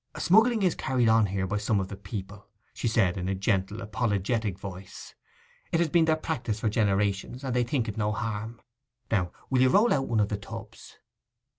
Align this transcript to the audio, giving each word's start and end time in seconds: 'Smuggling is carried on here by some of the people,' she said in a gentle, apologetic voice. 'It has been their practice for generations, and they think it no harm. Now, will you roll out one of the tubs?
'Smuggling 0.17 0.63
is 0.63 0.73
carried 0.73 1.07
on 1.07 1.27
here 1.27 1.45
by 1.45 1.57
some 1.57 1.79
of 1.79 1.87
the 1.87 1.95
people,' 1.95 2.47
she 2.73 2.87
said 2.87 3.17
in 3.17 3.29
a 3.29 3.35
gentle, 3.35 3.83
apologetic 3.83 4.57
voice. 4.57 5.13
'It 5.71 5.79
has 5.79 5.89
been 5.89 6.05
their 6.05 6.15
practice 6.15 6.59
for 6.59 6.69
generations, 6.69 7.43
and 7.43 7.55
they 7.55 7.63
think 7.63 7.87
it 7.87 7.97
no 7.97 8.11
harm. 8.11 8.59
Now, 9.11 9.31
will 9.51 9.61
you 9.61 9.69
roll 9.69 9.93
out 9.93 10.07
one 10.07 10.19
of 10.19 10.29
the 10.29 10.37
tubs? 10.37 10.97